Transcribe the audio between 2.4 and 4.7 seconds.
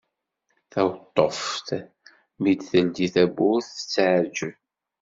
mi d-teldi tawwurt tettɛeǧǧeb.